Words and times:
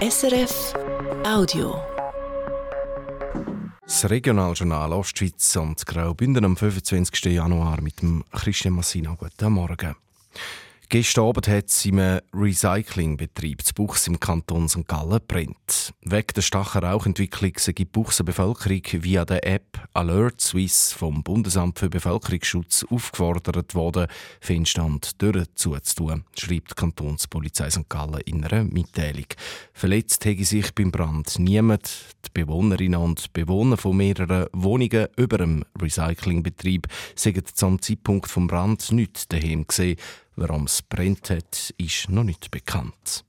SRF 0.00 0.74
Audio. 1.24 1.74
Das 3.82 4.08
Regionaljournal 4.08 4.92
Ostschweiz 4.92 5.56
und 5.56 5.84
Graubünden 5.84 6.44
am 6.44 6.56
25. 6.56 7.24
Januar 7.24 7.80
mit 7.80 8.00
dem 8.00 8.22
Christian 8.30 8.74
Massina. 8.74 9.16
Guten 9.18 9.52
Morgen. 9.52 9.96
Gestern 10.90 11.26
Abend 11.26 11.48
hat 11.48 11.68
es 11.68 11.84
im 11.84 11.98
Recyclingbetrieb 12.32 13.62
zu 13.62 13.74
Buchs 13.74 14.06
im 14.06 14.18
Kanton 14.18 14.70
St. 14.70 14.88
Gallen 14.88 15.20
brennt. 15.28 15.92
Wegen 16.00 16.32
der 16.34 16.40
starken 16.40 16.82
Rauchentwicklung 16.82 17.52
die 17.76 17.84
Buchser 17.84 18.24
Bevölkerung 18.24 18.80
via 18.92 19.26
der 19.26 19.46
App 19.46 19.86
Alert 19.92 20.40
Swiss 20.40 20.94
vom 20.94 21.22
Bundesamt 21.22 21.78
für 21.78 21.90
Bevölkerungsschutz 21.90 22.86
aufgefordert 22.88 23.74
worden, 23.74 24.06
Fenster 24.40 24.86
und 24.86 25.18
Türen 25.18 25.46
schreibt 25.58 26.70
die 26.70 26.74
Kantonspolizei 26.74 27.68
St. 27.68 27.86
Gallen 27.90 28.22
in 28.24 28.42
einer 28.46 28.64
Mitteilung. 28.64 29.26
Verletzt 29.74 30.24
hätte 30.24 30.46
sich 30.46 30.74
beim 30.74 30.90
Brand 30.90 31.38
niemand. 31.38 32.16
Die 32.24 32.30
Bewohnerinnen 32.32 32.98
und 32.98 33.30
Bewohner 33.34 33.76
von 33.76 33.94
mehreren 33.94 34.46
Wohnungen 34.54 35.08
über 35.18 35.36
dem 35.36 35.66
Recyclingbetrieb 35.78 36.86
sind 37.14 37.46
zum 37.54 37.82
Zeitpunkt 37.82 38.34
des 38.34 38.46
Brand 38.46 38.90
nicht 38.90 39.30
daheim 39.30 39.66
gesehen 39.66 39.98
Warum 40.40 40.66
es 40.66 40.82
brennt 40.82 41.30
hat, 41.30 41.74
ist 41.78 42.10
noch 42.10 42.22
nicht 42.22 42.52
bekannt. 42.52 43.24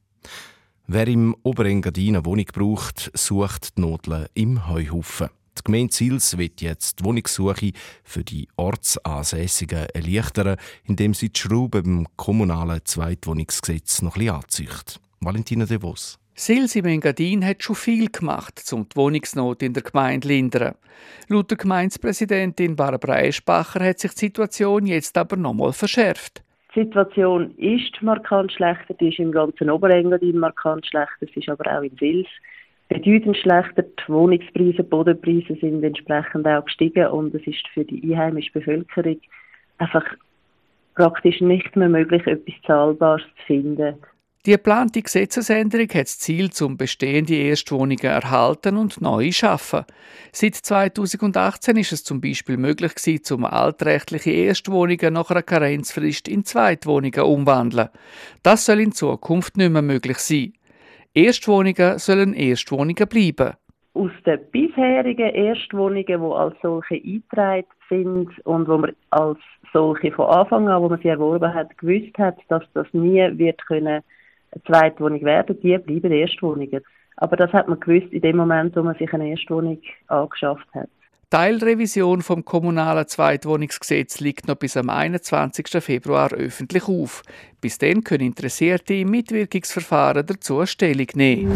Wer 0.86 1.08
im 1.08 1.36
Oberengadin 1.42 2.18
eine 2.18 2.26
Wohnung 2.26 2.46
braucht, 2.54 3.10
sucht 3.16 3.76
die 3.76 3.82
Nodle 3.82 4.30
im 4.36 4.68
Heuhaufen. 4.68 5.30
Die 5.58 5.64
Gemeinde 5.64 5.92
Sils 5.92 6.38
wird 6.38 6.62
jetzt 6.62 7.00
die 7.00 7.06
Wohnungssuche 7.06 7.72
für 8.04 8.24
die 8.24 8.48
Ortsansässigen 8.58 9.88
erleichtern, 9.92 10.58
indem 10.84 11.16
sie 11.16 11.30
die 11.30 11.40
Schrauben 11.40 11.82
beim 11.84 12.08
kommunalen 12.16 12.82
Zweitwohnungsgesetz 12.86 14.04
noch 14.04 14.16
etwas 14.16 14.44
anzücht. 14.44 15.00
Valentina 15.20 15.66
De 15.66 15.82
Vos. 15.82 16.20
Sils 16.36 16.76
im 16.76 16.86
Engadin 16.86 17.44
hat 17.44 17.64
schon 17.64 17.76
viel 17.76 18.12
gemacht, 18.12 18.64
um 18.72 18.88
die 18.88 18.96
Wohnungsnot 18.96 19.64
in 19.64 19.74
der 19.74 19.82
Gemeinde 19.82 20.28
zu 20.28 20.32
lindern. 20.32 20.76
Laut 21.28 21.50
der 21.50 21.58
Gemeindepräsidentin 21.58 22.76
Barbara 22.76 23.20
Eschbacher 23.22 23.84
hat 23.84 23.98
sich 23.98 24.12
die 24.12 24.20
Situation 24.20 24.86
jetzt 24.86 25.18
aber 25.18 25.38
nochmal 25.38 25.74
verschärft. 25.74 26.44
Die 26.76 26.82
Situation 26.82 27.56
ist 27.58 28.02
markant 28.02 28.52
schlechter, 28.52 28.94
die 28.94 29.10
ist 29.10 29.20
im 29.20 29.32
ganzen 29.32 29.70
Oberengadin 29.72 30.38
markant 30.38 30.86
schlechter, 30.86 31.26
sie 31.34 31.40
ist 31.40 31.50
aber 31.50 31.78
auch 31.78 31.82
in 31.82 31.96
Sils 31.98 32.28
bedeutend 32.90 33.38
schlechter. 33.38 33.84
Die 33.84 34.12
Wohnungspreise, 34.12 34.84
Bodenpreise 34.84 35.56
sind 35.56 35.84
entsprechend 35.84 36.48
auch 36.48 36.66
gestiegen 36.66 37.08
und 37.08 37.34
es 37.34 37.46
ist 37.48 37.68
für 37.74 37.86
die 37.86 38.04
einheimische 38.04 38.52
Bevölkerung 38.52 39.20
einfach 39.80 40.04
praktisch 40.96 41.40
nicht 41.42 41.76
mehr 41.76 41.90
möglich, 41.90 42.26
etwas 42.28 42.56
Zahlbares 42.66 43.24
zu 43.24 43.46
finden. 43.46 43.96
Die 44.46 44.52
geplante 44.52 45.02
Gesetzesänderung 45.02 45.90
hat 45.90 46.04
das 46.04 46.18
Ziel, 46.18 46.50
zum 46.50 46.78
bestehende 46.78 47.36
Erstwohnungen 47.36 48.06
erhalten 48.06 48.78
und 48.78 49.02
neu 49.02 49.34
schaffen. 49.34 49.84
Seit 50.32 50.56
2018 50.56 51.76
ist 51.76 51.92
es 51.92 52.06
zum 52.06 52.22
Beispiel 52.22 52.56
möglich 52.56 52.96
gewesen, 52.96 53.26
zum 53.26 53.44
altrechtliche 53.44 54.32
Erstwohnungen 54.32 55.12
nach 55.12 55.30
einer 55.30 55.44
Karenzfrist 55.44 56.30
in 56.30 56.46
Zweitwohnungen 56.46 57.20
umwandeln. 57.20 57.90
Das 58.42 58.66
soll 58.66 58.80
in 58.80 58.94
Zukunft 58.94 59.58
nicht 59.58 59.74
mehr 59.74 59.82
möglich 59.82 60.20
sein. 60.20 60.54
Erstwohnungen 61.14 62.00
sollen 62.00 62.34
Erstwohnungen 62.34 63.08
bleiben. 63.10 63.56
Aus 63.94 64.12
den 64.26 64.40
bisherigen 64.52 65.36
Erstwohnungen, 65.36 66.06
die 66.06 66.14
als 66.14 66.56
solche 66.62 66.96
eingetragen 66.96 67.68
sind 67.90 68.30
und 68.46 68.70
wo 68.70 68.78
man 68.78 68.94
als 69.10 69.40
solche 69.74 70.14
von 70.14 70.28
Anfang 70.28 70.70
an, 70.70 70.82
wo 70.82 70.88
man 70.88 71.02
sie 71.02 71.10
erworben 71.10 71.54
hat, 71.54 71.78
gewusst 71.78 72.18
hat, 72.18 72.38
dass 72.48 72.64
das 72.74 72.88
nie 72.94 73.38
wird 73.38 73.66
können 73.66 74.02
eine 74.52 74.64
Zweitwohnung 74.64 75.22
werden, 75.24 75.60
die 75.62 75.78
bleiben 75.78 76.12
Erstwohnungen. 76.12 76.82
Aber 77.18 77.36
das 77.36 77.52
hat 77.52 77.68
man 77.68 77.80
gewusst 77.80 78.12
in 78.14 78.22
dem 78.22 78.38
Moment, 78.38 78.76
wo 78.76 78.82
man 78.82 78.96
sich 78.96 79.14
eine 79.14 79.30
Erstwohnung 79.30 79.82
angeschafft 80.08 80.68
hat. 80.74 80.90
Teilrevision 81.30 82.24
vom 82.24 82.44
kommunalen 82.44 83.08
Zweitwohnungsgesetz 83.08 84.20
liegt 84.20 84.48
noch 84.48 84.56
bis 84.56 84.76
am 84.76 84.90
21. 84.90 85.68
Februar 85.84 86.32
öffentlich 86.32 86.88
auf. 86.88 87.22
Bis 87.62 87.78
dann 87.78 88.04
können 88.04 88.26
Interessierte 88.26 88.96
im 88.96 89.12
Mitwirkungsverfahren 89.12 90.26
dazu 90.26 90.66
Stellung 90.66 91.06
nehmen. 91.14 91.56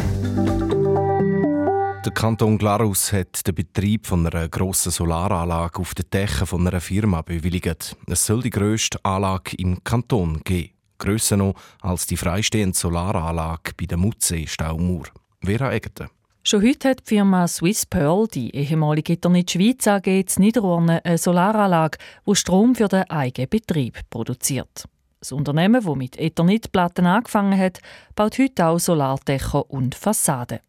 Der 2.05 2.11
Kanton 2.13 2.59
Glarus 2.59 3.13
hat 3.13 3.47
den 3.47 3.55
Betrieb 3.55 4.05
von 4.05 4.27
einer 4.27 4.47
grossen 4.47 4.91
Solaranlage 4.91 5.79
auf 5.79 5.95
den 5.95 6.05
Dächern 6.11 6.45
von 6.45 6.67
einer 6.67 6.81
Firma 6.81 7.23
bewilligt. 7.23 7.95
Es 8.07 8.25
soll 8.27 8.43
die 8.43 8.51
grösste 8.51 8.99
Anlage 9.03 9.55
im 9.57 9.83
Kanton 9.83 10.41
geben 10.43 10.69
grösser 10.97 11.37
noch 11.37 11.55
als 11.81 12.05
die 12.05 12.17
freistehende 12.17 12.77
Solaranlage 12.77 13.71
bei 13.77 13.85
der 13.85 13.97
Mutzee 13.97 14.47
Staumur. 14.47 15.05
Vera 15.41 15.71
Eggerten. 15.71 16.09
Schon 16.45 16.61
heute 16.61 16.89
hat 16.89 16.99
die 16.99 17.15
Firma 17.15 17.47
Swiss 17.47 17.85
Pearl, 17.85 18.27
die 18.27 18.53
ehemalige 18.53 19.13
Eternit 19.13 19.51
Schweiz 19.51 19.87
AG, 19.87 20.07
in 20.07 20.25
Niederorne 20.37 21.03
eine 21.05 21.17
Solaranlage, 21.17 21.97
die 22.27 22.35
Strom 22.35 22.75
für 22.75 22.89
den 22.89 23.09
eigenen 23.09 23.49
Betrieb 23.49 24.01
produziert. 24.09 24.85
Das 25.21 25.31
Unternehmen, 25.31 25.85
das 25.85 25.95
mit 25.95 26.17
Eternitplatten 26.19 27.05
angefangen 27.05 27.57
hat, 27.57 27.79
baut 28.13 28.37
heute 28.37 28.65
auch 28.65 28.77
Solardächer 28.77 29.69
und 29.71 29.95
Fassaden. 29.95 30.59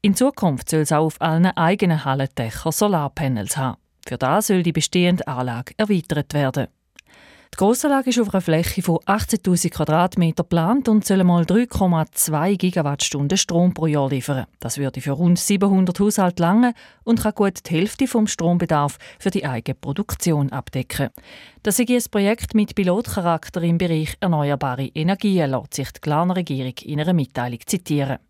In 0.00 0.14
Zukunft 0.14 0.70
soll 0.70 0.82
es 0.82 0.92
auch 0.92 1.06
auf 1.06 1.20
allen 1.20 1.46
eigenen 1.46 2.04
Hallendächern 2.04 2.70
Solarpanels 2.70 3.56
haben. 3.56 3.78
Für 4.06 4.16
das 4.16 4.46
soll 4.46 4.62
die 4.62 4.72
bestehende 4.72 5.26
Anlage 5.26 5.74
erweitert 5.76 6.34
werden. 6.34 6.68
Die 7.60 7.64
Grossanlage 7.66 8.08
ist 8.08 8.18
auf 8.18 8.32
einer 8.32 8.40
Fläche 8.40 8.80
von 8.80 8.96
18.000 9.00 9.68
Quadratmeter 9.68 10.44
geplant 10.44 10.88
und 10.88 11.04
soll 11.04 11.22
mal 11.24 11.42
3,2 11.42 12.56
Gigawattstunden 12.56 13.36
Strom 13.36 13.74
pro 13.74 13.84
Jahr 13.84 14.08
liefern. 14.08 14.46
Das 14.60 14.78
würde 14.78 15.02
für 15.02 15.10
rund 15.10 15.38
700 15.38 16.00
Haushalte 16.00 16.42
lange 16.42 16.72
und 17.04 17.20
kann 17.20 17.34
gut 17.34 17.58
die 17.66 17.74
Hälfte 17.74 18.06
vom 18.06 18.28
Strombedarf 18.28 18.96
für 19.18 19.30
die 19.30 19.44
eigene 19.44 19.74
Produktion 19.74 20.50
abdecken. 20.50 21.10
Das 21.62 21.78
ist 21.78 21.90
ein 21.90 22.10
Projekt 22.10 22.54
mit 22.54 22.74
Pilotcharakter 22.74 23.60
im 23.60 23.76
Bereich 23.76 24.16
erneuerbare 24.20 24.86
Energien, 24.94 25.50
lässt 25.50 25.74
sich 25.74 25.92
die 25.92 26.00
Glarner 26.00 26.36
Regierung 26.36 26.72
in 26.84 26.98
einer 26.98 27.12
Mitteilung 27.12 27.60
zitieren. 27.66 28.20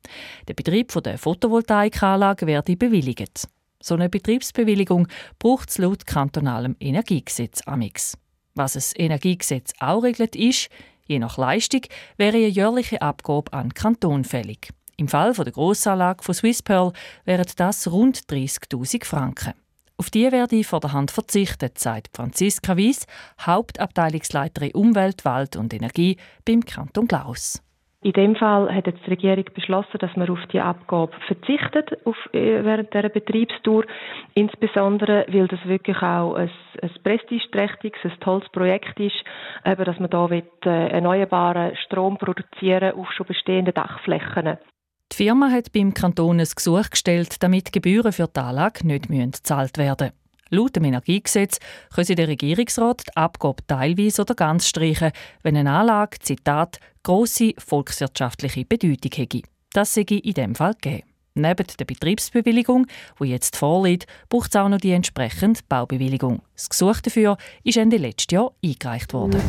Der 0.48 0.54
Betrieb 0.54 0.92
der 1.04 1.18
Photovoltaikanlage 1.18 2.48
werde 2.48 2.76
bewilligt. 2.76 3.46
So 3.80 3.94
eine 3.94 4.08
Betriebsbewilligung 4.08 5.06
braucht 5.38 5.70
es 5.70 5.78
laut 5.78 6.04
kantonalem 6.04 6.74
Energiegesetz 6.80 7.60
amix. 7.64 8.16
Was 8.54 8.74
das 8.74 8.92
Energiegesetz 8.96 9.72
auch 9.78 10.02
regelt, 10.02 10.36
ist, 10.36 10.68
je 11.06 11.18
nach 11.18 11.38
Leistung 11.38 11.82
wäre 12.16 12.36
eine 12.36 12.46
jährliche 12.46 13.02
Abgabe 13.02 13.52
an 13.52 13.74
Kanton 13.74 14.24
fällig. 14.24 14.70
Im 14.96 15.08
Fall 15.08 15.32
der 15.32 15.52
Grossanlage 15.52 16.22
von 16.22 16.34
Swisspearl 16.34 16.92
wären 17.24 17.46
das 17.56 17.90
rund 17.90 18.18
30.000 18.28 19.04
Franken. 19.04 19.54
Auf 19.96 20.10
die 20.10 20.30
werde 20.32 20.64
vor 20.64 20.80
der 20.80 20.92
Hand 20.92 21.10
verzichtet, 21.10 21.78
sagt 21.78 22.16
Franziska 22.16 22.76
Wies, 22.76 23.06
Hauptabteilungsleiterin 23.40 24.72
Umwelt, 24.72 25.24
Wald 25.24 25.56
und 25.56 25.74
Energie 25.74 26.16
beim 26.44 26.64
Kanton 26.64 27.06
Klaus. 27.06 27.62
In 28.02 28.12
dem 28.12 28.34
Fall 28.34 28.74
hat 28.74 28.86
jetzt 28.86 29.04
die 29.04 29.10
Regierung 29.10 29.44
beschlossen, 29.54 29.98
dass 29.98 30.16
man 30.16 30.30
auf 30.30 30.38
die 30.50 30.60
Abgabe 30.60 31.12
verzichtet 31.26 31.98
auf, 32.06 32.16
äh, 32.32 32.64
während 32.64 32.94
der 32.94 33.10
Betriebstour. 33.10 33.84
Insbesondere, 34.32 35.26
weil 35.28 35.48
das 35.48 35.62
wirklich 35.66 35.98
auch 35.98 36.34
ein, 36.34 36.50
ein 36.80 36.90
prestigeträchtiges, 37.02 38.00
ein 38.04 38.20
tolles 38.20 38.48
Projekt 38.52 38.98
ist, 38.98 39.22
eben, 39.66 39.84
dass 39.84 39.98
man 39.98 40.10
will, 40.30 40.42
äh, 40.64 40.88
erneuerbaren 40.88 41.76
Strom 41.76 42.16
produzieren 42.16 42.94
auf 42.94 43.12
schon 43.12 43.26
bestehenden 43.26 43.74
Dachflächen. 43.74 44.56
Die 45.12 45.16
Firma 45.16 45.50
hat 45.50 45.72
beim 45.72 45.92
Kanton 45.92 46.40
ein 46.40 46.48
Gesuch 46.54 46.88
gestellt, 46.90 47.42
damit 47.42 47.70
Gebühren 47.70 48.12
für 48.12 48.28
die 48.28 48.40
Anlage 48.40 48.86
nicht 48.86 49.08
gezahlt 49.08 49.76
werden 49.76 50.06
müssen. 50.06 50.19
Laut 50.50 50.76
dem 50.76 50.84
Energiegesetz 50.84 51.58
können 51.94 52.16
der 52.16 52.28
Regierungsrat 52.28 53.02
die 53.06 53.16
Abgabe 53.16 53.66
teilweise 53.66 54.22
oder 54.22 54.34
ganz 54.34 54.68
streichen, 54.68 55.12
wenn 55.42 55.56
eine 55.56 55.72
Anlage, 55.72 56.18
Zitat, 56.18 56.78
grosse 57.02 57.54
volkswirtschaftliche 57.58 58.64
Bedeutung 58.64 59.12
hätte. 59.14 59.42
Das 59.72 59.94
sei 59.94 60.02
in 60.02 60.34
dem 60.34 60.54
Fall 60.54 60.74
gegeben. 60.74 61.06
Neben 61.34 61.66
der 61.78 61.84
Betriebsbewilligung, 61.84 62.86
die 63.20 63.26
jetzt 63.26 63.56
vorliegt, 63.56 64.06
braucht 64.28 64.50
es 64.50 64.60
auch 64.60 64.68
noch 64.68 64.78
die 64.78 64.90
entsprechende 64.90 65.60
Baubewilligung. 65.68 66.42
Das 66.56 66.68
Gesuch 66.68 67.00
dafür 67.00 67.36
ist 67.62 67.76
Ende 67.76 67.98
letztes 67.98 68.32
Jahr 68.32 68.52
eingereicht 68.64 69.12
worden. 69.12 69.40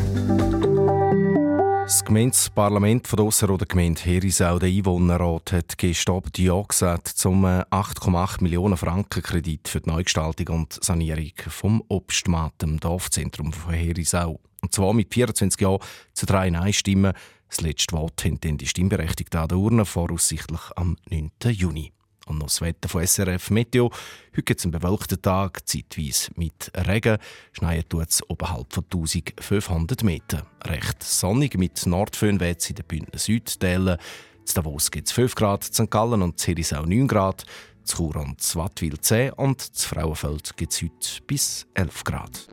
Das 1.92 2.06
Gemeindeparlament 2.06 3.06
von 3.06 3.30
der 3.58 3.66
Gemeinde 3.68 4.00
Herisau, 4.00 4.58
der 4.58 4.70
Einwohnerrat, 4.70 5.52
hat 5.52 5.76
gestern 5.76 6.16
Abend 6.16 6.38
Ja 6.38 6.62
gesagt 6.62 7.06
zum 7.06 7.44
8,8 7.44 8.42
Millionen 8.42 8.78
Franken 8.78 9.22
Kredit 9.22 9.68
für 9.68 9.82
die 9.82 9.90
Neugestaltung 9.90 10.60
und 10.60 10.82
Sanierung 10.82 11.32
vom 11.48 11.84
Obstmarkt 11.88 12.62
im 12.62 12.80
Dorfzentrum 12.80 13.52
von 13.52 13.74
Herisau. 13.74 14.40
Und 14.62 14.72
zwar 14.72 14.94
mit 14.94 15.12
24 15.12 15.60
Ja 15.60 15.76
zu 16.14 16.24
drei 16.24 16.48
Nein-Stimmen. 16.48 17.12
Das 17.50 17.60
letzte 17.60 17.94
Wort 17.94 18.24
haben 18.24 18.40
dann 18.40 18.56
die 18.56 18.66
Stimmberechtigten 18.66 19.38
an 19.38 19.48
der 19.48 19.58
Urne, 19.58 19.84
voraussichtlich 19.84 20.62
am 20.76 20.96
9. 21.10 21.30
Juni. 21.50 21.92
Und 22.26 22.38
noch 22.38 22.46
das 22.46 22.60
Wetter 22.60 22.88
von 22.88 23.06
SRF 23.06 23.50
Meteo. 23.50 23.90
Heute 24.32 24.42
gibt 24.42 24.60
es 24.60 24.64
einen 24.64 24.72
bewölkten 24.72 25.20
Tag, 25.20 25.66
zeitweise 25.68 26.30
mit 26.36 26.70
Regen. 26.86 27.18
Schneien 27.52 27.88
tut 27.88 28.08
es 28.08 28.28
oberhalb 28.28 28.72
von 28.72 28.84
1500 28.84 30.02
Metern. 30.04 30.42
Recht 30.64 31.02
sonnig 31.02 31.58
mit 31.58 31.84
Nordföhn 31.86 32.40
weht 32.40 32.68
in 32.70 32.76
den 32.76 32.86
Bündner 32.86 33.18
Südteilen. 33.18 33.98
Zu 34.44 34.54
Davos 34.54 34.90
gibt 34.90 35.08
es 35.08 35.12
5 35.12 35.34
Grad, 35.34 35.64
St. 35.64 35.90
Gallen 35.90 36.22
und 36.22 36.38
Zerisau 36.38 36.82
9 36.84 37.06
Grad, 37.08 37.44
zu 37.84 37.96
Chur 37.96 38.16
und 38.16 38.56
Wattwil 38.56 38.98
10 38.98 39.32
und 39.32 39.60
zu 39.60 39.88
Frauenfeld 39.88 40.56
gibt 40.56 40.72
es 40.72 40.82
heute 40.82 41.22
bis 41.26 41.66
11 41.74 42.04
Grad. 42.04 42.48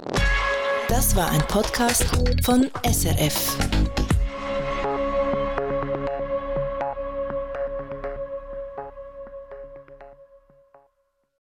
Das 0.87 1.15
war 1.15 1.29
ein 1.29 1.41
Podcast 1.47 2.05
von 2.43 2.69
SRF. 2.83 3.68